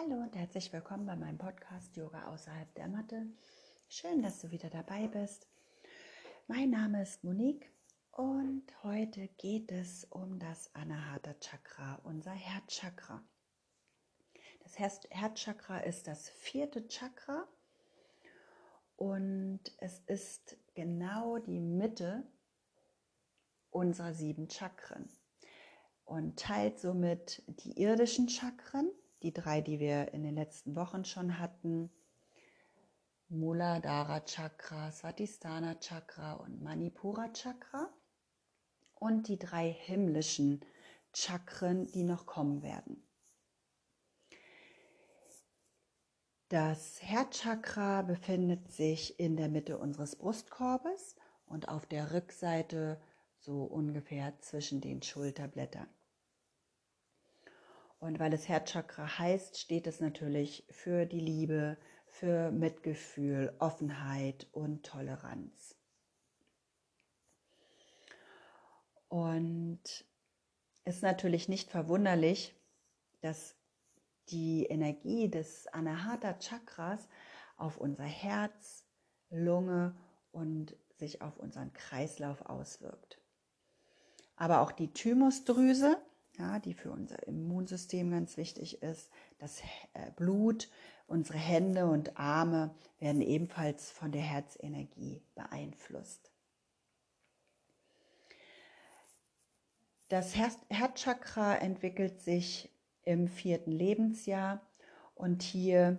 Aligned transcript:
Hallo 0.00 0.22
und 0.22 0.36
herzlich 0.36 0.72
willkommen 0.72 1.06
bei 1.06 1.16
meinem 1.16 1.38
Podcast 1.38 1.96
Yoga 1.96 2.32
außerhalb 2.32 2.72
der 2.76 2.86
Matte. 2.86 3.26
Schön, 3.88 4.22
dass 4.22 4.40
du 4.40 4.52
wieder 4.52 4.70
dabei 4.70 5.08
bist. 5.08 5.48
Mein 6.46 6.70
Name 6.70 7.02
ist 7.02 7.24
Monique 7.24 7.68
und 8.12 8.62
heute 8.84 9.26
geht 9.38 9.72
es 9.72 10.04
um 10.04 10.38
das 10.38 10.72
Anahata 10.72 11.34
Chakra, 11.40 12.00
unser 12.04 12.30
Herzchakra. 12.30 13.24
Das 14.62 14.78
Herzchakra 14.78 15.80
ist 15.80 16.06
das 16.06 16.28
vierte 16.28 16.86
Chakra 16.86 17.48
und 18.94 19.60
es 19.78 19.98
ist 20.06 20.58
genau 20.74 21.38
die 21.38 21.58
Mitte 21.58 22.22
unserer 23.70 24.14
sieben 24.14 24.48
Chakren 24.48 25.08
und 26.04 26.38
teilt 26.38 26.78
somit 26.78 27.42
die 27.48 27.80
irdischen 27.82 28.28
Chakren 28.28 28.92
die 29.22 29.32
drei, 29.32 29.60
die 29.60 29.80
wir 29.80 30.12
in 30.12 30.22
den 30.22 30.34
letzten 30.34 30.76
Wochen 30.76 31.04
schon 31.04 31.38
hatten, 31.38 31.90
Muladhara 33.28 34.20
Chakra, 34.20 34.90
Svatisthana 34.90 35.74
Chakra 35.80 36.34
und 36.34 36.62
Manipura 36.62 37.28
Chakra 37.32 37.92
und 38.94 39.28
die 39.28 39.38
drei 39.38 39.70
himmlischen 39.70 40.64
Chakren, 41.12 41.86
die 41.92 42.04
noch 42.04 42.26
kommen 42.26 42.62
werden. 42.62 43.02
Das 46.48 47.02
Herzchakra 47.02 48.00
befindet 48.00 48.72
sich 48.72 49.20
in 49.20 49.36
der 49.36 49.50
Mitte 49.50 49.76
unseres 49.76 50.16
Brustkorbes 50.16 51.14
und 51.44 51.68
auf 51.68 51.84
der 51.84 52.14
Rückseite 52.14 52.98
so 53.36 53.64
ungefähr 53.64 54.38
zwischen 54.40 54.80
den 54.80 55.02
Schulterblättern. 55.02 55.88
Und 58.00 58.20
weil 58.20 58.32
es 58.32 58.48
Herzchakra 58.48 59.18
heißt, 59.18 59.58
steht 59.58 59.86
es 59.86 60.00
natürlich 60.00 60.64
für 60.70 61.04
die 61.04 61.20
Liebe, 61.20 61.76
für 62.06 62.50
Mitgefühl, 62.52 63.54
Offenheit 63.58 64.46
und 64.52 64.86
Toleranz. 64.86 65.74
Und 69.08 70.04
ist 70.84 71.02
natürlich 71.02 71.48
nicht 71.48 71.70
verwunderlich, 71.70 72.54
dass 73.20 73.56
die 74.28 74.66
Energie 74.66 75.28
des 75.28 75.66
Anahata 75.68 76.34
Chakras 76.38 77.08
auf 77.56 77.78
unser 77.78 78.04
Herz, 78.04 78.84
Lunge 79.30 79.96
und 80.32 80.76
sich 80.96 81.20
auf 81.20 81.38
unseren 81.38 81.72
Kreislauf 81.72 82.42
auswirkt. 82.42 83.20
Aber 84.36 84.60
auch 84.60 84.72
die 84.72 84.92
Thymusdrüse 84.92 86.00
ja, 86.38 86.58
die 86.58 86.74
für 86.74 86.90
unser 86.90 87.26
Immunsystem 87.26 88.10
ganz 88.10 88.36
wichtig 88.36 88.82
ist. 88.82 89.10
Das 89.38 89.60
äh, 89.94 90.10
Blut, 90.16 90.68
unsere 91.06 91.38
Hände 91.38 91.86
und 91.86 92.18
Arme 92.18 92.74
werden 92.98 93.22
ebenfalls 93.22 93.90
von 93.90 94.12
der 94.12 94.22
Herzenergie 94.22 95.22
beeinflusst. 95.34 96.30
Das 100.08 100.34
Herzchakra 100.70 101.56
entwickelt 101.56 102.22
sich 102.22 102.70
im 103.02 103.28
vierten 103.28 103.72
Lebensjahr 103.72 104.62
und 105.14 105.42
hier 105.42 105.98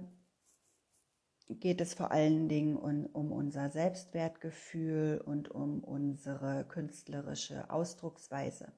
geht 1.50 1.82
es 1.82 1.94
vor 1.94 2.12
allen 2.12 2.48
Dingen 2.48 2.76
um, 2.76 3.06
um, 3.08 3.32
unser 3.32 3.70
Selbstwertgefühl 3.70 5.22
und 5.24 5.50
um 5.50 5.84
unsere 5.84 6.66
künstlerische 6.66 7.70
Ausdrucksweise. 7.70 8.72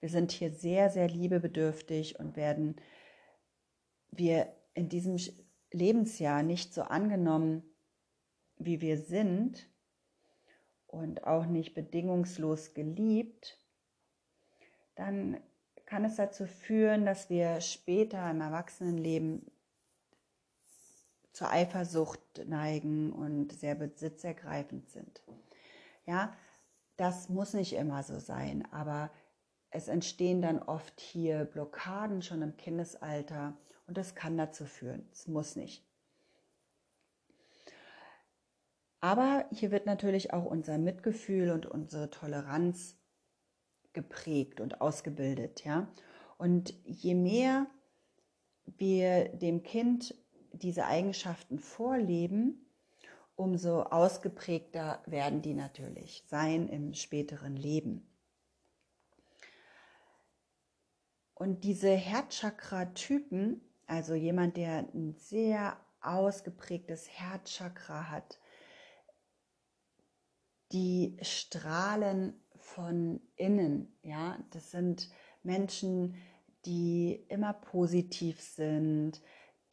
Wir 0.00 0.08
sind 0.08 0.32
hier 0.32 0.50
sehr, 0.50 0.90
sehr 0.90 1.08
liebebedürftig 1.08 2.18
und 2.18 2.36
werden 2.36 2.76
wir 4.10 4.52
in 4.74 4.88
diesem 4.88 5.16
Lebensjahr 5.72 6.42
nicht 6.42 6.74
so 6.74 6.82
angenommen, 6.82 7.62
wie 8.58 8.80
wir 8.80 8.98
sind 8.98 9.68
und 10.86 11.24
auch 11.24 11.46
nicht 11.46 11.74
bedingungslos 11.74 12.74
geliebt, 12.74 13.58
dann 14.94 15.40
kann 15.84 16.04
es 16.04 16.16
dazu 16.16 16.46
führen, 16.46 17.04
dass 17.04 17.30
wir 17.30 17.60
später 17.60 18.30
im 18.30 18.40
Erwachsenenleben 18.40 19.50
zur 21.32 21.50
Eifersucht 21.50 22.46
neigen 22.46 23.12
und 23.12 23.52
sehr 23.52 23.74
besitzergreifend 23.74 24.88
sind. 24.88 25.22
Ja, 26.06 26.34
das 26.96 27.28
muss 27.28 27.52
nicht 27.52 27.74
immer 27.74 28.02
so 28.02 28.18
sein, 28.18 28.66
aber 28.72 29.10
es 29.76 29.88
entstehen 29.88 30.40
dann 30.40 30.58
oft 30.58 30.98
hier 31.00 31.44
Blockaden 31.44 32.22
schon 32.22 32.40
im 32.40 32.56
Kindesalter 32.56 33.56
und 33.86 33.96
das 33.96 34.14
kann 34.14 34.36
dazu 34.36 34.64
führen. 34.64 35.06
Es 35.12 35.28
muss 35.28 35.54
nicht. 35.54 35.84
Aber 39.00 39.44
hier 39.52 39.70
wird 39.70 39.86
natürlich 39.86 40.32
auch 40.32 40.44
unser 40.44 40.78
Mitgefühl 40.78 41.50
und 41.50 41.66
unsere 41.66 42.10
Toleranz 42.10 42.96
geprägt 43.92 44.60
und 44.60 44.80
ausgebildet, 44.80 45.64
ja. 45.64 45.92
Und 46.38 46.74
je 46.84 47.14
mehr 47.14 47.66
wir 48.64 49.28
dem 49.28 49.62
Kind 49.62 50.14
diese 50.52 50.86
Eigenschaften 50.86 51.58
vorleben, 51.58 52.66
umso 53.36 53.82
ausgeprägter 53.82 55.02
werden 55.06 55.42
die 55.42 55.54
natürlich 55.54 56.24
sein 56.26 56.68
im 56.68 56.94
späteren 56.94 57.56
Leben. 57.56 58.10
Und 61.36 61.64
diese 61.64 61.90
Herzchakra-Typen, 61.90 63.60
also 63.86 64.14
jemand, 64.14 64.56
der 64.56 64.88
ein 64.94 65.14
sehr 65.18 65.76
ausgeprägtes 66.00 67.10
Herzchakra 67.10 68.08
hat, 68.10 68.40
die 70.72 71.18
strahlen 71.20 72.40
von 72.56 73.20
innen, 73.36 73.94
ja, 74.02 74.38
das 74.50 74.70
sind 74.70 75.10
Menschen, 75.42 76.16
die 76.64 77.26
immer 77.28 77.52
positiv 77.52 78.40
sind, 78.40 79.20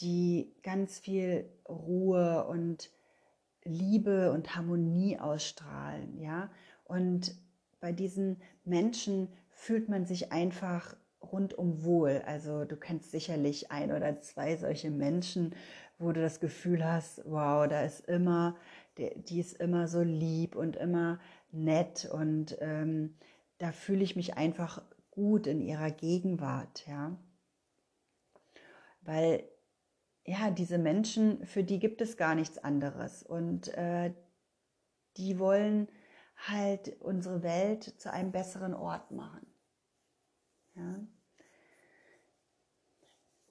die 0.01 0.53
ganz 0.63 0.99
viel 0.99 1.49
Ruhe 1.67 2.45
und 2.45 2.91
Liebe 3.63 4.33
und 4.33 4.53
Harmonie 4.53 5.17
ausstrahlen, 5.17 6.19
ja. 6.19 6.51
Und 6.83 7.33
bei 7.79 7.93
diesen 7.93 8.41
Menschen 8.65 9.29
fühlt 9.49 9.87
man 9.87 10.05
sich 10.05 10.33
einfach 10.33 10.97
rundum 11.31 11.83
wohl. 11.83 12.21
Also 12.25 12.65
du 12.65 12.75
kennst 12.75 13.11
sicherlich 13.11 13.71
ein 13.71 13.91
oder 13.91 14.19
zwei 14.21 14.57
solche 14.57 14.91
Menschen, 14.91 15.55
wo 15.99 16.11
du 16.11 16.21
das 16.21 16.39
Gefühl 16.39 16.85
hast, 16.85 17.21
wow, 17.25 17.67
da 17.67 17.81
ist 17.83 18.01
immer, 18.07 18.55
die 18.97 19.39
ist 19.39 19.59
immer 19.59 19.87
so 19.87 20.01
lieb 20.01 20.55
und 20.55 20.75
immer 20.75 21.19
nett 21.51 22.09
und 22.11 22.57
ähm, 22.61 23.15
da 23.57 23.71
fühle 23.71 24.03
ich 24.03 24.15
mich 24.15 24.35
einfach 24.35 24.81
gut 25.11 25.47
in 25.47 25.61
ihrer 25.61 25.91
Gegenwart, 25.91 26.85
ja. 26.87 27.17
Weil 29.01 29.43
ja, 30.25 30.51
diese 30.51 30.77
Menschen, 30.77 31.45
für 31.45 31.63
die 31.63 31.79
gibt 31.79 32.01
es 32.01 32.17
gar 32.17 32.35
nichts 32.35 32.57
anderes 32.57 33.23
und 33.23 33.67
äh, 33.69 34.13
die 35.17 35.37
wollen 35.37 35.89
halt 36.47 36.99
unsere 37.01 37.43
Welt 37.43 37.83
zu 37.83 38.11
einem 38.11 38.31
besseren 38.31 38.73
Ort 38.73 39.11
machen. 39.11 39.52
Ja. 40.75 40.95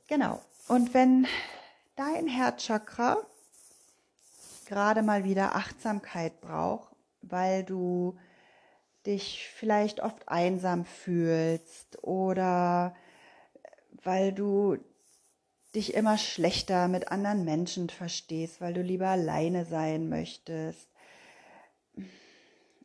Genau. 0.08 0.42
Und 0.68 0.94
wenn 0.94 1.26
dein 1.96 2.28
Herzchakra 2.28 3.18
gerade 4.66 5.02
mal 5.02 5.24
wieder 5.24 5.54
Achtsamkeit 5.54 6.40
braucht, 6.40 6.94
weil 7.22 7.64
du 7.64 8.18
dich 9.06 9.48
vielleicht 9.54 10.00
oft 10.00 10.28
einsam 10.28 10.84
fühlst 10.84 12.02
oder 12.02 12.94
weil 14.04 14.32
du 14.32 14.78
dich 15.74 15.94
immer 15.94 16.18
schlechter 16.18 16.88
mit 16.88 17.08
anderen 17.08 17.44
Menschen 17.44 17.88
verstehst, 17.88 18.60
weil 18.60 18.74
du 18.74 18.82
lieber 18.82 19.08
alleine 19.08 19.64
sein 19.64 20.08
möchtest. 20.08 20.88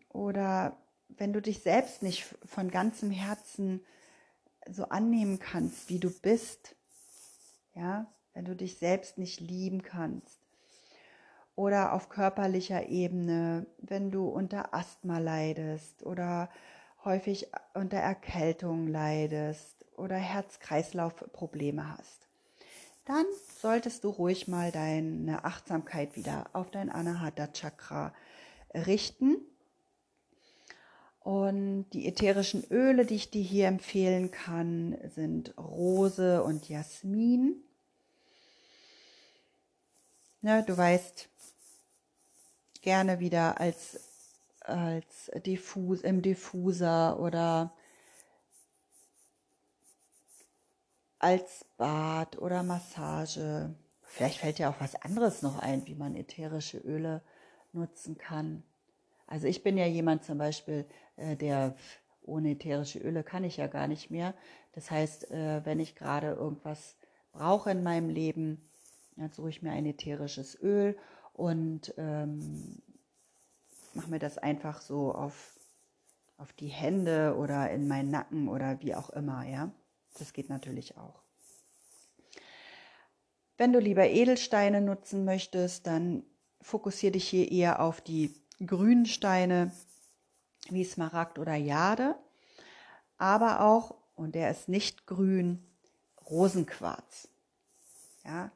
Oder 0.09 0.77
wenn 1.09 1.33
du 1.33 1.41
dich 1.41 1.61
selbst 1.61 2.01
nicht 2.01 2.25
von 2.45 2.71
ganzem 2.71 3.11
Herzen 3.11 3.85
so 4.71 4.89
annehmen 4.89 5.39
kannst, 5.39 5.89
wie 5.89 5.99
du 5.99 6.09
bist, 6.09 6.75
ja, 7.75 8.07
wenn 8.33 8.45
du 8.45 8.55
dich 8.55 8.77
selbst 8.77 9.17
nicht 9.17 9.39
lieben 9.39 9.81
kannst. 9.81 10.39
Oder 11.55 11.93
auf 11.93 12.09
körperlicher 12.09 12.87
Ebene, 12.87 13.65
wenn 13.79 14.11
du 14.11 14.27
unter 14.27 14.73
Asthma 14.73 15.17
leidest 15.17 16.03
oder 16.03 16.49
häufig 17.03 17.47
unter 17.73 17.97
Erkältung 17.97 18.87
leidest 18.87 19.85
oder 19.95 20.15
Herz-Kreislauf-Probleme 20.15 21.97
hast. 21.97 22.27
Dann 23.05 23.25
solltest 23.61 24.03
du 24.03 24.09
ruhig 24.09 24.47
mal 24.47 24.71
deine 24.71 25.45
Achtsamkeit 25.45 26.15
wieder 26.15 26.49
auf 26.53 26.69
dein 26.69 26.91
Anahata 26.91 27.47
Chakra 27.47 28.13
richten 28.73 29.37
Und 31.27 31.89
die 31.89 32.07
ätherischen 32.07 32.63
Öle, 32.71 33.05
die 33.05 33.15
ich 33.15 33.29
dir 33.29 33.43
hier 33.43 33.67
empfehlen 33.67 34.31
kann, 34.31 34.97
sind 35.13 35.57
Rose 35.57 36.41
und 36.41 36.69
Jasmin. 36.69 37.61
Ne, 40.39 40.63
du 40.65 40.77
weißt, 40.77 41.27
gerne 42.81 43.19
wieder 43.19 43.59
als, 43.59 43.99
als 44.61 45.29
Diffus, 45.45 45.99
im 45.99 46.21
Diffuser 46.21 47.19
oder 47.19 47.73
als 51.19 51.65
Bad 51.75 52.37
oder 52.37 52.63
Massage. 52.63 53.75
Vielleicht 54.01 54.37
fällt 54.37 54.59
dir 54.59 54.69
auch 54.69 54.79
was 54.79 54.95
anderes 54.95 55.41
noch 55.41 55.59
ein, 55.59 55.85
wie 55.87 55.95
man 55.95 56.15
ätherische 56.15 56.77
Öle 56.77 57.21
nutzen 57.73 58.17
kann. 58.17 58.63
Also 59.29 59.47
ich 59.47 59.61
bin 59.61 59.77
ja 59.77 59.85
jemand 59.85 60.23
zum 60.23 60.37
Beispiel, 60.37 60.85
der 61.17 61.75
ohne 62.21 62.51
ätherische 62.51 62.99
Öle 62.99 63.23
kann 63.23 63.43
ich 63.43 63.57
ja 63.57 63.67
gar 63.67 63.87
nicht 63.87 64.11
mehr. 64.11 64.33
Das 64.73 64.91
heißt, 64.91 65.31
äh, 65.31 65.65
wenn 65.65 65.79
ich 65.79 65.95
gerade 65.95 66.31
irgendwas 66.31 66.97
brauche 67.31 67.71
in 67.71 67.83
meinem 67.83 68.09
Leben, 68.09 68.69
dann 69.15 69.31
suche 69.31 69.49
ich 69.49 69.61
mir 69.61 69.71
ein 69.71 69.85
ätherisches 69.85 70.61
Öl 70.61 70.97
und 71.33 71.93
ähm, 71.97 72.81
mache 73.93 74.09
mir 74.09 74.19
das 74.19 74.37
einfach 74.37 74.81
so 74.81 75.13
auf, 75.13 75.59
auf 76.37 76.53
die 76.53 76.67
Hände 76.67 77.35
oder 77.37 77.71
in 77.71 77.87
meinen 77.87 78.11
Nacken 78.11 78.47
oder 78.47 78.79
wie 78.81 78.95
auch 78.95 79.09
immer, 79.09 79.43
ja. 79.45 79.71
Das 80.19 80.33
geht 80.33 80.49
natürlich 80.49 80.97
auch. 80.97 81.21
Wenn 83.57 83.73
du 83.73 83.79
lieber 83.79 84.07
Edelsteine 84.07 84.81
nutzen 84.81 85.25
möchtest, 85.25 85.87
dann 85.87 86.23
fokussiere 86.61 87.13
dich 87.13 87.27
hier 87.27 87.51
eher 87.51 87.81
auf 87.81 88.01
die 88.01 88.35
grünen 88.65 89.05
Steine 89.05 89.71
wie 90.69 90.83
Smaragd 90.83 91.39
oder 91.39 91.55
Jade, 91.55 92.15
aber 93.17 93.61
auch, 93.61 93.95
und 94.15 94.35
der 94.35 94.51
ist 94.51 94.69
nicht 94.69 95.05
grün, 95.05 95.65
Rosenquarz. 96.29 97.29
Ja. 98.25 98.51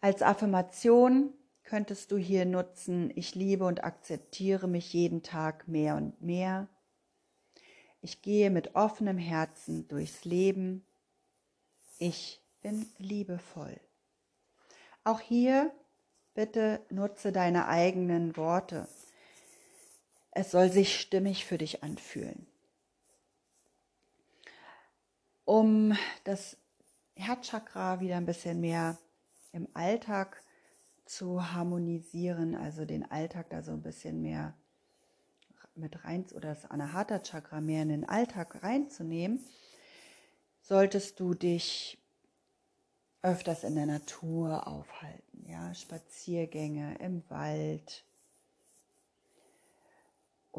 Als 0.00 0.22
Affirmation 0.22 1.34
könntest 1.62 2.10
du 2.10 2.16
hier 2.16 2.46
nutzen, 2.46 3.12
ich 3.14 3.34
liebe 3.34 3.64
und 3.64 3.84
akzeptiere 3.84 4.66
mich 4.66 4.92
jeden 4.92 5.22
Tag 5.22 5.68
mehr 5.68 5.96
und 5.96 6.20
mehr. 6.22 6.68
Ich 8.00 8.22
gehe 8.22 8.50
mit 8.50 8.74
offenem 8.74 9.18
Herzen 9.18 9.86
durchs 9.88 10.24
Leben. 10.24 10.86
Ich 11.98 12.42
bin 12.62 12.86
liebevoll. 12.98 13.78
Auch 15.04 15.20
hier 15.20 15.70
bitte 16.34 16.80
nutze 16.88 17.30
deine 17.30 17.68
eigenen 17.68 18.36
Worte. 18.36 18.88
Es 20.32 20.50
soll 20.50 20.70
sich 20.70 21.00
stimmig 21.00 21.44
für 21.44 21.58
dich 21.58 21.82
anfühlen. 21.82 22.46
Um 25.44 25.96
das 26.24 26.56
Herzchakra 27.16 28.00
wieder 28.00 28.16
ein 28.16 28.26
bisschen 28.26 28.60
mehr 28.60 28.98
im 29.52 29.68
Alltag 29.74 30.42
zu 31.04 31.52
harmonisieren, 31.52 32.54
also 32.54 32.84
den 32.84 33.10
Alltag 33.10 33.50
da 33.50 33.62
so 33.62 33.72
ein 33.72 33.82
bisschen 33.82 34.22
mehr 34.22 34.54
mit 35.74 36.04
rein 36.04 36.24
oder 36.34 36.50
das 36.50 36.70
Anahata 36.70 37.18
Chakra 37.20 37.60
mehr 37.60 37.82
in 37.82 37.88
den 37.88 38.08
Alltag 38.08 38.62
reinzunehmen, 38.62 39.44
solltest 40.62 41.18
du 41.18 41.34
dich 41.34 41.98
öfters 43.22 43.64
in 43.64 43.74
der 43.74 43.86
Natur 43.86 44.66
aufhalten, 44.66 45.46
ja, 45.46 45.74
Spaziergänge 45.74 46.96
im 46.98 47.28
Wald. 47.28 48.04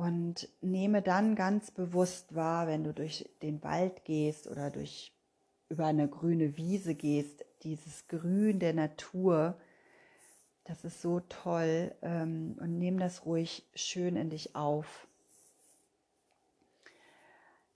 Und 0.02 0.50
nehme 0.62 1.04
dann 1.04 1.36
ganz 1.36 1.70
bewusst 1.70 2.34
wahr, 2.34 2.66
wenn 2.66 2.84
du 2.84 2.92
durch 2.92 3.30
den 3.44 3.62
Wald 3.62 4.04
gehst 4.04 4.48
oder 4.48 4.72
durch 4.72 5.14
über 5.70 5.86
eine 5.86 6.08
grüne 6.08 6.58
Wiese 6.58 6.96
gehst, 6.96 7.46
dieses 7.62 8.08
Grün 8.08 8.58
der 8.58 8.74
Natur, 8.74 9.54
das 10.64 10.84
ist 10.86 11.04
so 11.04 11.20
toll 11.30 11.94
ähm, 12.02 12.58
und 12.60 12.80
nimm 12.80 12.98
das 12.98 13.28
ruhig 13.28 13.64
schön 13.76 14.16
in 14.16 14.32
dich 14.32 14.56
auf. 14.56 15.08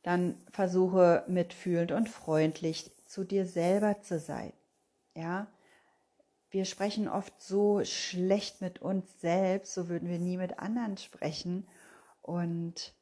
Dann 0.02 0.36
versuche 0.50 1.26
mitfühlend 1.28 1.92
und 1.92 2.10
freundlich 2.10 2.90
zu 3.06 3.24
dir 3.24 3.46
selber 3.46 4.02
zu 4.02 4.18
sein. 4.18 4.52
Ja, 5.14 5.46
wir 6.50 6.66
sprechen 6.66 7.08
oft 7.08 7.40
so 7.40 7.84
schlecht 7.84 8.62
mit 8.62 8.82
uns 8.82 9.22
selbst, 9.22 9.76
so 9.76 9.90
würden 9.90 10.10
wir 10.10 10.18
nie 10.18 10.38
mit 10.38 10.58
anderen 10.58 10.98
sprechen. 10.98 11.68
Und 12.26 12.94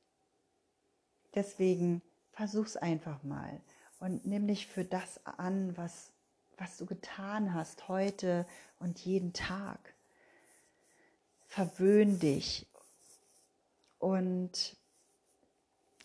deswegen 1.35 2.01
versuch's 2.31 2.75
einfach 2.75 3.23
mal 3.23 3.61
und 3.99 4.25
nimm 4.25 4.47
dich 4.47 4.67
für 4.67 4.83
das 4.83 5.25
an, 5.25 5.77
was 5.77 6.13
was 6.57 6.77
du 6.77 6.85
getan 6.85 7.53
hast 7.53 7.87
heute 7.87 8.45
und 8.79 8.99
jeden 8.99 9.33
Tag. 9.33 9.93
Verwöhn 11.47 12.19
dich. 12.19 12.67
Und 13.99 14.75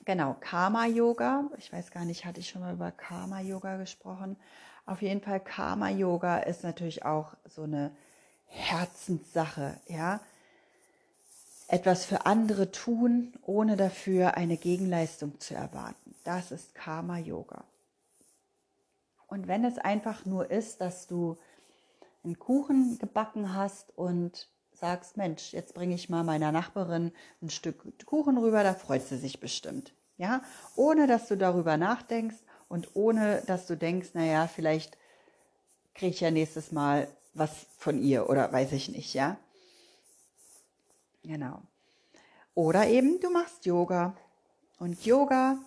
genau, 0.04 0.36
Karma-Yoga, 0.40 1.50
ich 1.58 1.72
weiß 1.72 1.90
gar 1.90 2.04
nicht, 2.04 2.24
hatte 2.24 2.40
ich 2.40 2.48
schon 2.48 2.62
mal 2.62 2.74
über 2.74 2.92
Karma-Yoga 2.92 3.76
gesprochen. 3.76 4.36
Auf 4.86 5.02
jeden 5.02 5.20
Fall, 5.20 5.40
Karma-Yoga 5.40 6.38
ist 6.38 6.62
natürlich 6.62 7.04
auch 7.04 7.34
so 7.44 7.62
eine 7.62 7.94
Herzenssache, 8.46 9.80
ja. 9.86 10.20
Etwas 11.68 12.06
für 12.06 12.24
andere 12.24 12.70
tun, 12.72 13.34
ohne 13.42 13.76
dafür 13.76 14.38
eine 14.38 14.56
Gegenleistung 14.56 15.38
zu 15.38 15.54
erwarten. 15.54 16.14
Das 16.24 16.50
ist 16.50 16.74
Karma-Yoga. 16.74 17.62
Und 19.26 19.46
wenn 19.46 19.64
es 19.66 19.76
einfach 19.76 20.24
nur 20.24 20.50
ist, 20.50 20.80
dass 20.80 21.06
du 21.06 21.36
einen 22.24 22.38
Kuchen 22.38 22.98
gebacken 22.98 23.54
hast 23.54 23.96
und 23.96 24.48
sagst, 24.72 25.18
Mensch, 25.18 25.52
jetzt 25.52 25.74
bringe 25.74 25.94
ich 25.94 26.08
mal 26.08 26.24
meiner 26.24 26.52
Nachbarin 26.52 27.12
ein 27.42 27.50
Stück 27.50 27.84
Kuchen 28.06 28.38
rüber, 28.38 28.62
da 28.62 28.72
freut 28.72 29.06
sie 29.06 29.18
sich 29.18 29.38
bestimmt. 29.38 29.92
Ja, 30.16 30.42
ohne 30.74 31.06
dass 31.06 31.28
du 31.28 31.36
darüber 31.36 31.76
nachdenkst 31.76 32.38
und 32.68 32.96
ohne 32.96 33.42
dass 33.46 33.66
du 33.66 33.76
denkst, 33.76 34.10
naja, 34.14 34.46
vielleicht 34.46 34.96
kriege 35.94 36.12
ich 36.12 36.20
ja 36.20 36.30
nächstes 36.30 36.72
Mal 36.72 37.08
was 37.34 37.66
von 37.76 38.02
ihr 38.02 38.28
oder 38.28 38.50
weiß 38.50 38.72
ich 38.72 38.88
nicht, 38.88 39.12
ja. 39.14 39.36
Genau. 41.22 41.62
Oder 42.54 42.88
eben 42.88 43.20
du 43.20 43.30
machst 43.30 43.66
Yoga. 43.66 44.16
Und 44.78 45.04
Yoga 45.04 45.58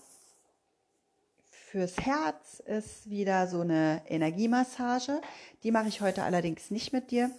Fürs 1.71 1.97
Herz 2.01 2.59
ist 2.59 3.09
wieder 3.09 3.47
so 3.47 3.61
eine 3.61 4.01
Energiemassage. 4.09 5.21
Die 5.63 5.71
mache 5.71 5.87
ich 5.87 6.01
heute 6.01 6.23
allerdings 6.23 6.69
nicht 6.69 6.91
mit 6.91 7.11
dir. 7.11 7.31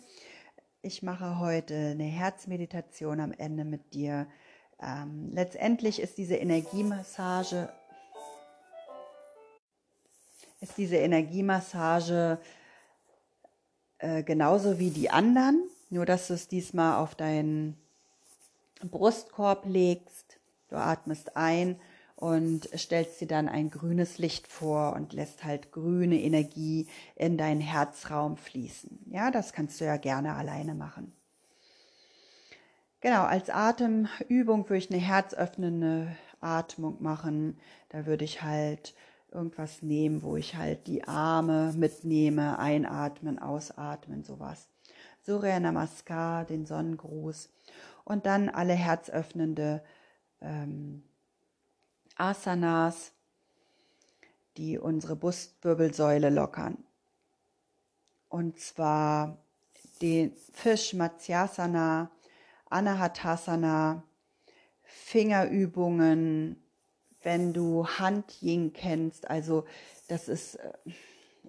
Ich 0.81 1.02
mache 1.02 1.38
heute 1.38 1.75
eine 1.75 2.04
Herzmeditation 2.04 3.21
am 3.21 3.33
Ende 3.33 3.66
mit 3.66 3.92
dir. 3.92 4.26
Ähm, 4.81 5.33
letztendlich 5.35 6.00
ist 6.00 6.16
diese 6.16 6.37
Energiemassage 6.37 7.69
ist 10.62 10.78
diese 10.78 10.97
Energiemassage 10.97 12.38
äh, 13.99 14.23
genauso 14.23 14.78
wie 14.78 14.90
die 14.90 15.11
anderen, 15.11 15.69
nur 15.90 16.07
dass 16.07 16.28
du 16.28 16.35
es 16.35 16.49
diesmal 16.49 17.02
auf 17.02 17.16
deinen 17.16 17.76
Brustkorb 18.91 19.67
legst. 19.67 20.39
Du 20.69 20.77
atmest 20.77 21.37
ein 21.37 21.81
und 22.17 22.69
stellst 22.77 23.21
dir 23.21 23.27
dann 23.27 23.49
ein 23.49 23.69
grünes 23.69 24.19
Licht 24.19 24.47
vor 24.47 24.93
und 24.95 25.12
lässt 25.12 25.45
halt 25.45 25.73
grüne 25.73 26.21
Energie 26.21 26.87
in 27.17 27.37
deinen 27.37 27.61
Herzraum 27.61 28.37
fließen. 28.37 29.07
Ja, 29.11 29.31
das 29.31 29.53
kannst 29.53 29.81
du 29.81 29.85
ja 29.85 29.97
gerne 29.97 30.35
alleine 30.35 30.75
machen. 30.75 31.12
Genau, 33.01 33.25
als 33.25 33.51
Atemübung 33.51 34.69
würde 34.69 34.79
ich 34.79 34.91
eine 34.93 35.01
herzöffnende 35.01 36.17
Atmung 36.41 37.03
machen. 37.03 37.59
Da 37.89 38.07
würde 38.07 38.25
ich 38.25 38.43
halt 38.43 38.95
irgendwas 39.33 39.83
nehmen, 39.83 40.23
wo 40.23 40.37
ich 40.37 40.55
halt 40.55 40.87
die 40.87 41.03
Arme 41.03 41.73
mitnehme, 41.77 42.61
einatmen, 42.61 43.41
ausatmen, 43.41 44.23
sowas. 44.23 44.69
Surya 45.23 45.59
Namaskar, 45.59 46.45
den 46.45 46.67
Sonnengruß 46.67 47.51
und 48.04 48.26
dann 48.26 48.49
alle 48.49 48.75
herzöffnende 48.75 49.82
ähm, 50.40 51.02
Asanas, 52.16 53.12
die 54.56 54.78
unsere 54.78 55.16
Brustwirbelsäule 55.16 56.30
lockern. 56.30 56.78
Und 58.28 58.59
zwar 58.59 59.38
den 60.00 60.35
Fisch 60.52 60.94
Matsyasana, 60.94 62.11
Anahatasana, 62.68 64.02
Fingerübungen, 64.82 66.62
wenn 67.23 67.52
du 67.52 67.87
Hand-Yin 67.87 68.73
kennst, 68.73 69.30
also 69.30 69.64
das 70.09 70.28
ist 70.28 70.56
äh, 70.56 70.73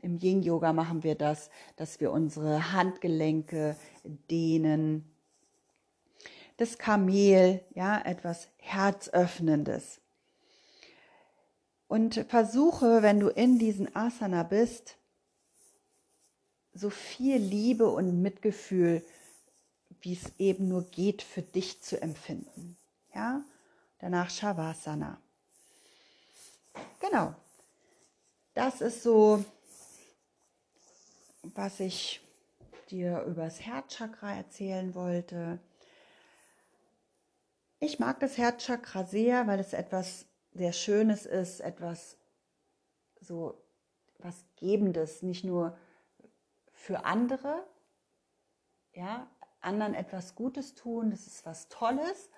im 0.01 0.19
Yin-Yoga 0.19 0.74
machen 0.74 1.03
wir 1.03 1.15
das, 1.15 1.50
dass 1.77 2.01
wir 2.01 2.12
unsere 2.12 2.74
Handgelenke 2.74 3.77
dehnen. 4.29 5.12
Das 6.57 6.77
Kamel, 6.77 7.63
ja, 7.74 8.01
etwas 8.01 8.48
Herzöffnendes. 8.57 10.00
Und 11.88 12.25
versuche, 12.29 13.01
wenn 13.01 13.19
du 13.19 13.29
in 13.29 13.60
diesen 13.60 13.95
Asana 13.95 14.43
bist, 14.43 14.98
so 16.74 16.89
viel 16.89 17.38
Liebe 17.38 17.89
und 17.89 18.22
Mitgefühl, 18.22 19.05
wie 20.01 20.13
es 20.13 20.33
eben 20.38 20.67
nur 20.67 20.83
geht, 20.83 21.22
für 21.22 21.41
dich 21.41 21.81
zu 21.81 22.01
empfinden. 22.01 22.77
Ja, 23.13 23.43
danach 24.00 24.29
Shavasana. 24.29 25.22
Genau. 27.00 27.36
Das 28.53 28.81
ist 28.81 29.03
so, 29.03 29.43
was 31.41 31.79
ich 31.79 32.22
dir 32.89 33.22
über 33.24 33.45
das 33.45 33.62
Herzchakra 33.62 34.36
erzählen 34.36 34.93
wollte. 34.93 35.60
Ich 37.84 38.00
mag 38.00 38.22
das 38.22 38.38
Herzchakra 38.38 39.04
sehr, 39.04 39.46
weil 39.46 39.60
es 39.60 39.74
etwas 39.74 40.25
sehr 40.54 40.72
Schönes 40.72 41.25
ist, 41.25 41.60
etwas 41.60 42.18
so 43.20 43.62
was 44.20 44.46
Gebendes, 44.56 45.22
nicht 45.22 45.44
nur 45.44 45.78
für 46.72 47.04
andere, 47.04 47.68
ja, 48.94 49.30
anderen 49.60 49.96
etwas 49.96 50.34
Gutes 50.36 50.75
tun, 50.75 51.12
das 51.12 51.28
ist 51.28 51.46
was 51.46 51.68
Tolles, 51.68 52.30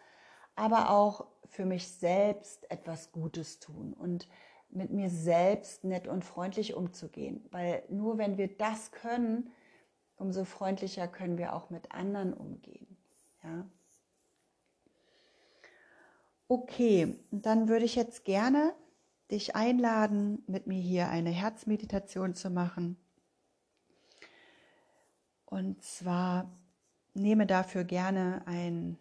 aber 0.55 0.89
auch 0.89 1.27
für 1.45 1.65
mich 1.65 1.87
selbst 1.89 2.71
etwas 2.71 3.11
Gutes 3.11 3.59
tun 3.59 3.93
und 3.93 4.27
mit 4.69 4.89
mir 4.89 5.11
selbst 5.11 5.83
nett 5.83 6.07
und 6.07 6.25
freundlich 6.25 6.73
umzugehen, 6.73 7.47
weil 7.51 7.83
nur 7.89 8.17
wenn 8.17 8.39
wir 8.39 8.47
das 8.57 8.91
können, 8.91 9.51
umso 10.15 10.43
freundlicher 10.43 11.07
können 11.07 11.37
wir 11.37 11.53
auch 11.53 11.69
mit 11.69 11.91
anderen 11.91 12.33
umgehen, 12.33 12.97
ja. 13.43 13.69
Okay, 16.47 17.17
dann 17.31 17.67
würde 17.67 17.85
ich 17.85 17.95
jetzt 17.95 18.23
gerne 18.23 18.75
dich 19.31 19.55
einladen, 19.55 20.43
mit 20.45 20.67
mir 20.67 20.79
hier 20.79 21.09
eine 21.09 21.31
Herzmeditation 21.31 22.35
zu 22.35 22.51
machen. 22.51 22.97
Und 25.45 25.81
zwar 25.83 26.51
nehme 27.15 27.47
dafür 27.47 27.83
gerne 27.83 28.45
einen 28.45 28.99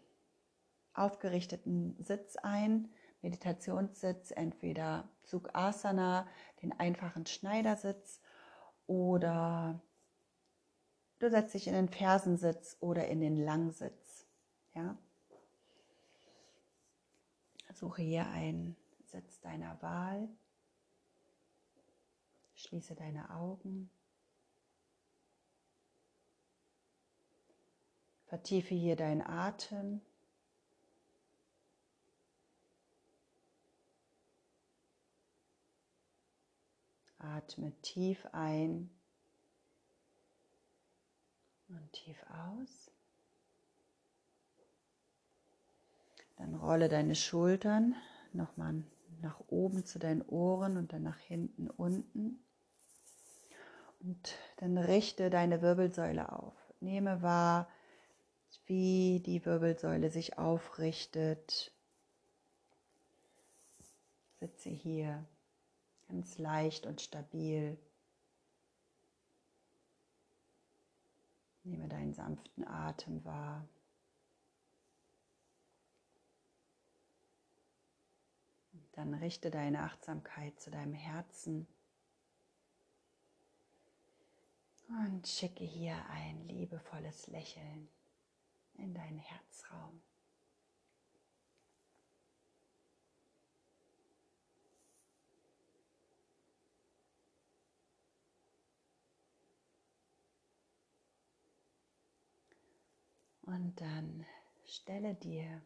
aufgerichteten 0.94 1.96
Sitz 1.98 2.36
ein, 2.36 2.88
Meditationssitz, 3.20 4.30
entweder 4.30 5.08
Sukhasana, 5.24 6.26
den 6.62 6.72
einfachen 6.78 7.26
Schneidersitz 7.26 8.20
oder 8.86 9.82
du 11.18 11.30
setzt 11.30 11.54
dich 11.54 11.66
in 11.66 11.74
den 11.74 11.88
Fersensitz 11.88 12.76
oder 12.80 13.08
in 13.08 13.20
den 13.20 13.36
Langsitz. 13.36 14.26
Ja? 14.74 14.96
Suche 17.74 18.02
hier 18.02 18.28
einen 18.28 18.76
Sitz 19.06 19.40
deiner 19.40 19.82
Wahl. 19.82 20.28
Schließe 22.54 22.94
deine 22.94 23.30
Augen. 23.30 23.90
Vertiefe 28.26 28.74
hier 28.74 28.94
deinen 28.94 29.22
Atem. 29.22 30.00
Atme 37.18 37.72
tief 37.82 38.24
ein 38.32 38.88
und 41.68 41.92
tief 41.92 42.22
aus. 42.28 42.93
Dann 46.36 46.54
rolle 46.54 46.88
deine 46.88 47.14
Schultern 47.14 47.94
nochmal 48.32 48.84
nach 49.20 49.40
oben 49.48 49.84
zu 49.84 49.98
deinen 49.98 50.22
Ohren 50.22 50.76
und 50.76 50.92
dann 50.92 51.02
nach 51.02 51.18
hinten 51.18 51.70
unten. 51.70 52.38
Und 54.00 54.36
dann 54.58 54.76
richte 54.76 55.30
deine 55.30 55.62
Wirbelsäule 55.62 56.30
auf. 56.32 56.54
Nehme 56.80 57.22
wahr, 57.22 57.68
wie 58.66 59.20
die 59.24 59.44
Wirbelsäule 59.44 60.10
sich 60.10 60.38
aufrichtet. 60.38 61.72
Sitze 64.40 64.68
hier 64.68 65.24
ganz 66.08 66.38
leicht 66.38 66.86
und 66.86 67.00
stabil. 67.00 67.78
Nehme 71.62 71.88
deinen 71.88 72.12
sanften 72.12 72.66
Atem 72.66 73.24
wahr. 73.24 73.66
Dann 78.94 79.14
richte 79.14 79.50
deine 79.50 79.82
Achtsamkeit 79.82 80.60
zu 80.60 80.70
deinem 80.70 80.94
Herzen 80.94 81.66
und 84.88 85.26
schicke 85.26 85.64
hier 85.64 85.96
ein 86.10 86.46
liebevolles 86.46 87.26
Lächeln 87.26 87.88
in 88.74 88.94
deinen 88.94 89.18
Herzraum. 89.18 90.00
Und 103.42 103.80
dann 103.80 104.24
stelle 104.64 105.14
dir 105.16 105.60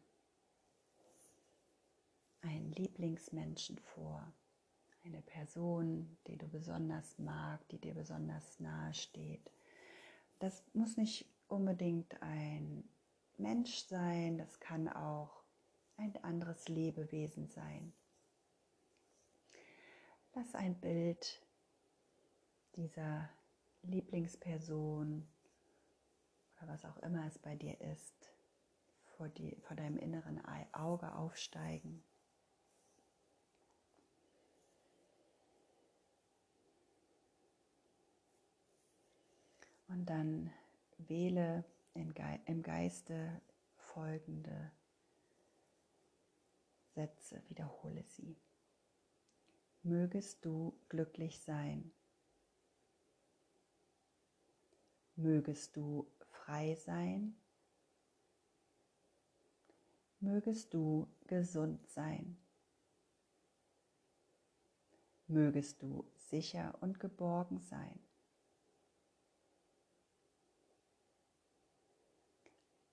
einen 2.42 2.72
Lieblingsmenschen 2.72 3.78
vor, 3.78 4.32
eine 5.04 5.22
Person, 5.22 6.18
die 6.26 6.36
du 6.36 6.48
besonders 6.48 7.18
magst, 7.18 7.70
die 7.72 7.78
dir 7.78 7.94
besonders 7.94 8.60
nahe 8.60 8.94
steht. 8.94 9.50
Das 10.38 10.64
muss 10.72 10.96
nicht 10.96 11.26
unbedingt 11.48 12.22
ein 12.22 12.88
Mensch 13.36 13.84
sein, 13.84 14.38
das 14.38 14.60
kann 14.60 14.88
auch 14.88 15.42
ein 15.96 16.16
anderes 16.22 16.68
Lebewesen 16.68 17.48
sein. 17.48 17.92
Lass 20.34 20.54
ein 20.54 20.80
Bild 20.80 21.42
dieser 22.76 23.28
Lieblingsperson 23.82 25.26
oder 26.56 26.68
was 26.68 26.84
auch 26.84 26.98
immer 26.98 27.26
es 27.26 27.38
bei 27.38 27.56
dir 27.56 27.80
ist, 27.80 28.32
vor, 29.16 29.28
die, 29.28 29.56
vor 29.62 29.76
deinem 29.76 29.98
inneren 29.98 30.40
Auge 30.72 31.14
aufsteigen. 31.14 32.04
Und 39.88 40.06
dann 40.06 40.52
wähle 40.98 41.64
im 41.94 42.62
Geiste 42.62 43.40
folgende 43.74 44.70
Sätze, 46.94 47.42
wiederhole 47.48 48.04
sie. 48.04 48.36
Mögest 49.82 50.44
du 50.44 50.78
glücklich 50.88 51.40
sein. 51.40 51.92
Mögest 55.16 55.76
du 55.76 56.06
frei 56.30 56.74
sein. 56.74 57.36
Mögest 60.20 60.74
du 60.74 61.08
gesund 61.26 61.86
sein. 61.88 62.36
Mögest 65.26 65.82
du 65.82 66.10
sicher 66.16 66.76
und 66.80 67.00
geborgen 67.00 67.60
sein. 67.60 68.07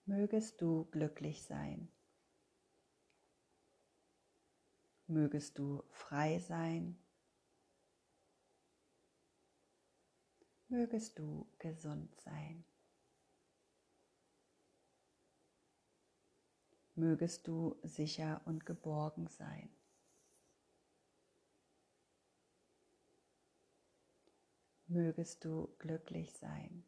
Mögest 0.06 0.62
du 0.62 0.86
glücklich 0.86 1.44
sein. 1.44 1.92
Mögest 5.08 5.58
du 5.58 5.84
frei 5.90 6.40
sein. 6.40 6.98
Mögest 10.68 11.20
du 11.20 11.48
gesund 11.60 12.16
sein. 12.22 12.66
Mögest 16.96 17.48
du 17.48 17.76
sicher 17.84 18.42
und 18.46 18.66
geborgen 18.66 19.28
sein. 19.28 19.70
Mögest 24.88 25.44
du 25.44 25.76
glücklich 25.78 26.34
sein 26.34 26.86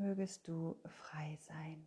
mögest 0.00 0.48
du 0.48 0.80
frei 0.86 1.36
sein. 1.36 1.86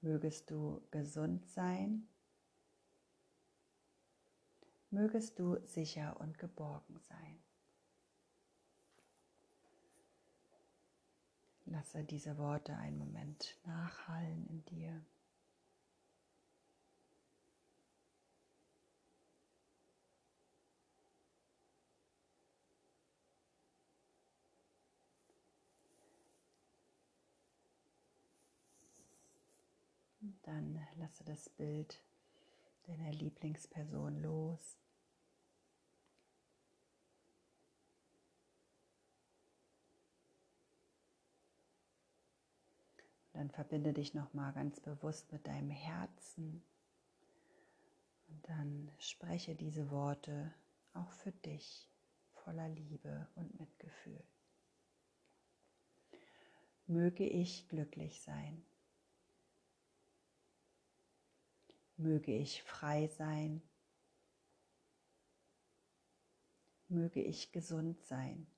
Mögest 0.00 0.50
du 0.50 0.80
gesund 0.90 1.44
sein. 1.48 2.08
Mögest 4.90 5.38
du 5.38 5.58
sicher 5.66 6.20
und 6.20 6.38
geborgen 6.38 7.00
sein. 7.00 7.42
Lasse 11.64 12.04
diese 12.04 12.36
Worte 12.38 12.76
einen 12.76 12.98
Moment 12.98 13.58
nachhallen 13.64 14.46
in 14.46 14.64
dir. 14.66 15.04
Dann 30.42 30.80
lasse 30.96 31.24
das 31.24 31.48
Bild 31.48 32.02
deiner 32.86 33.12
Lieblingsperson 33.12 34.20
los. 34.22 34.76
Dann 43.32 43.50
verbinde 43.50 43.92
dich 43.92 44.14
nochmal 44.14 44.52
ganz 44.52 44.80
bewusst 44.80 45.32
mit 45.32 45.46
deinem 45.46 45.70
Herzen. 45.70 46.62
Und 48.28 48.48
dann 48.48 48.90
spreche 48.98 49.54
diese 49.54 49.90
Worte 49.90 50.52
auch 50.92 51.12
für 51.12 51.32
dich 51.32 51.88
voller 52.44 52.68
Liebe 52.68 53.28
und 53.34 53.58
Mitgefühl. 53.58 54.22
Möge 56.86 57.26
ich 57.26 57.68
glücklich 57.68 58.20
sein. 58.20 58.64
Möge 62.02 62.36
ich 62.36 62.64
frei 62.64 63.06
sein. 63.06 63.62
Möge 66.88 67.22
ich 67.22 67.52
gesund 67.52 68.04
sein. 68.04 68.48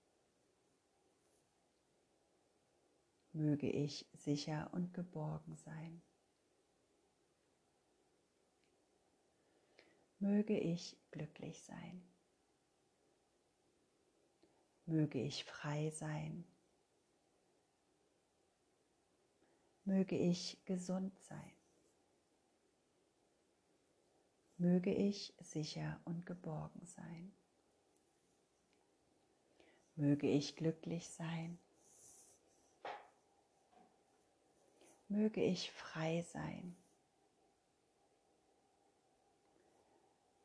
Möge 3.32 3.70
ich 3.70 4.06
sicher 4.14 4.72
und 4.72 4.94
geborgen 4.94 5.56
sein. 5.56 6.02
Möge 10.20 10.58
ich 10.58 10.96
glücklich 11.10 11.62
sein. 11.64 12.02
Möge 14.86 15.20
ich 15.20 15.44
frei 15.44 15.90
sein. 15.90 16.46
Möge 19.84 20.16
ich 20.16 20.64
gesund 20.64 21.18
sein. 21.24 21.53
Möge 24.56 24.94
ich 24.94 25.34
sicher 25.40 26.00
und 26.04 26.26
geborgen 26.26 26.86
sein. 26.86 27.32
Möge 29.96 30.28
ich 30.28 30.54
glücklich 30.56 31.08
sein. 31.08 31.58
Möge 35.08 35.42
ich 35.42 35.70
frei 35.70 36.22
sein. 36.22 36.76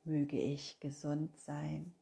Möge 0.04 0.39
ich 0.39 0.80
gesund 0.80 1.38
sein. 1.38 1.94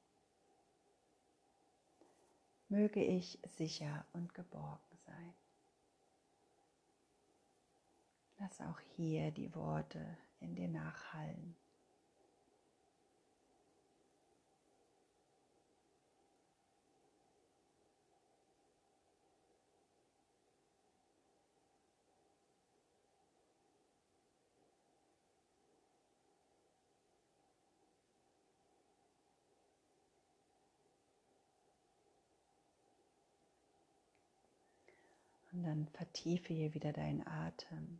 Möge 2.70 3.04
ich 3.04 3.40
sicher 3.58 4.06
und 4.14 4.34
geborgen 4.34 4.98
sein. 5.06 5.34
Lass 8.40 8.62
auch 8.62 8.80
hier 8.96 9.32
die 9.32 9.54
Worte 9.56 10.18
in 10.40 10.56
dir 10.56 10.68
nachhallen. 10.68 11.56
Und 35.58 35.64
dann 35.64 35.88
vertiefe 35.88 36.54
hier 36.54 36.76
wieder 36.76 36.94
deinen 36.94 37.26
Atem. 37.26 38.00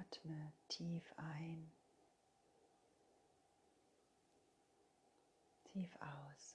Atme 0.00 0.52
tief 0.68 1.02
ein, 1.16 1.72
tief 5.64 5.90
aus. 5.96 6.54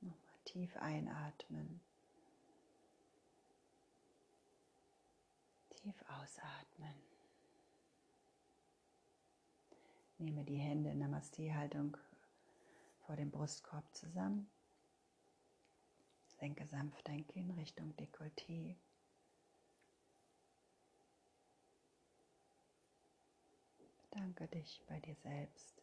Nochmal 0.00 0.38
tief 0.46 0.76
einatmen, 0.78 1.80
tief 5.76 5.94
ausatmen. 6.08 7.17
Nehme 10.20 10.42
die 10.42 10.56
Hände 10.56 10.90
in 10.90 10.98
Namaste-Haltung 10.98 11.96
vor 13.06 13.14
dem 13.14 13.30
Brustkorb 13.30 13.84
zusammen. 13.94 14.50
Senke 16.40 16.66
sanft 16.66 17.06
dein 17.06 17.24
Kinn 17.28 17.52
Richtung 17.52 17.94
Dekolleté. 17.96 18.74
Bedanke 24.10 24.48
dich 24.48 24.82
bei 24.88 24.98
dir 24.98 25.14
selbst. 25.14 25.82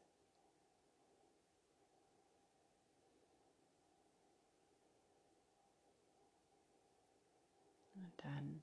Und 7.94 8.14
dann, 8.18 8.62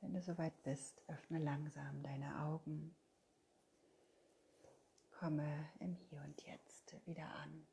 wenn 0.00 0.12
du 0.12 0.20
soweit 0.20 0.60
bist, 0.64 1.00
öffne 1.06 1.38
langsam 1.38 2.02
deine 2.02 2.40
Augen 2.40 2.96
komme 5.24 5.70
im 5.80 5.94
Hier 5.94 6.20
und 6.20 6.42
Jetzt 6.42 6.94
wieder 7.06 7.26
an. 7.36 7.66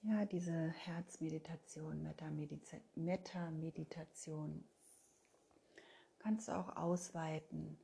Ja, 0.00 0.24
diese 0.24 0.70
Herzmeditation, 0.70 2.08
Meta-Meditation 2.94 4.64
kannst 6.20 6.48
du 6.48 6.52
auch 6.52 6.74
ausweiten, 6.76 7.78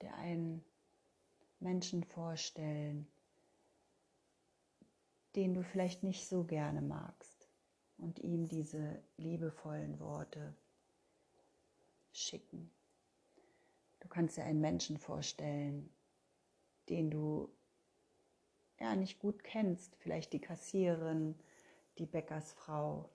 dir 0.00 0.14
einen 0.14 0.64
Menschen 1.58 2.04
vorstellen, 2.04 3.08
den 5.34 5.54
du 5.54 5.64
vielleicht 5.64 6.04
nicht 6.04 6.28
so 6.28 6.44
gerne 6.44 6.82
magst 6.82 7.48
und 7.98 8.20
ihm 8.20 8.46
diese 8.46 9.02
liebevollen 9.16 9.98
Worte 9.98 10.54
schicken. 12.12 12.70
Du 13.98 14.06
kannst 14.06 14.36
dir 14.36 14.44
einen 14.44 14.60
Menschen 14.60 14.98
vorstellen, 14.98 15.90
den 16.90 17.10
du 17.10 17.48
ja 18.78 18.96
nicht 18.96 19.18
gut 19.18 19.44
kennst, 19.44 19.96
vielleicht 19.96 20.32
die 20.32 20.40
Kassiererin, 20.40 21.38
die 21.98 22.06
Bäckersfrau, 22.06 23.10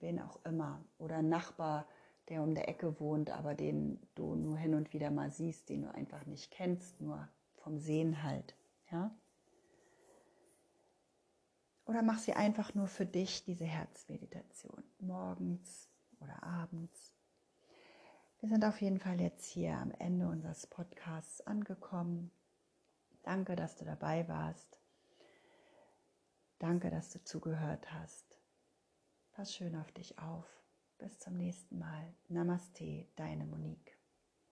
wen 0.00 0.20
auch 0.20 0.44
immer, 0.44 0.84
oder 0.98 1.22
Nachbar, 1.22 1.86
der 2.28 2.42
um 2.42 2.54
der 2.54 2.68
Ecke 2.68 3.00
wohnt, 3.00 3.30
aber 3.30 3.54
den 3.54 4.00
du 4.14 4.34
nur 4.34 4.56
hin 4.56 4.74
und 4.74 4.92
wieder 4.92 5.10
mal 5.10 5.30
siehst, 5.30 5.68
den 5.68 5.82
du 5.82 5.94
einfach 5.94 6.26
nicht 6.26 6.50
kennst, 6.50 7.00
nur 7.00 7.28
vom 7.56 7.78
Sehen 7.78 8.22
halt, 8.22 8.54
ja? 8.90 9.14
Oder 11.86 12.02
mach 12.02 12.18
sie 12.18 12.34
einfach 12.34 12.74
nur 12.74 12.86
für 12.86 13.06
dich, 13.06 13.44
diese 13.44 13.64
Herzmeditation, 13.64 14.84
morgens 14.98 15.88
oder 16.20 16.42
abends. 16.42 17.14
Wir 18.40 18.50
sind 18.50 18.64
auf 18.64 18.80
jeden 18.82 18.98
Fall 18.98 19.20
jetzt 19.20 19.46
hier 19.46 19.78
am 19.78 19.90
Ende 19.92 20.28
unseres 20.28 20.66
Podcasts 20.66 21.40
angekommen. 21.40 22.30
Danke, 23.28 23.56
dass 23.56 23.76
du 23.76 23.84
dabei 23.84 24.26
warst. 24.26 24.80
Danke, 26.58 26.88
dass 26.88 27.10
du 27.10 27.22
zugehört 27.22 27.92
hast. 27.92 28.40
Pass 29.32 29.54
schön 29.54 29.76
auf 29.76 29.92
dich 29.92 30.18
auf. 30.18 30.46
Bis 30.96 31.18
zum 31.18 31.34
nächsten 31.36 31.78
Mal. 31.78 32.14
Namaste, 32.28 33.06
deine 33.16 33.44
Monique. 33.44 33.87